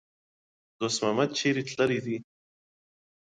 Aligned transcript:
دښتې 0.79 1.09
مه 1.17 1.25
خرابوه. 1.71 2.17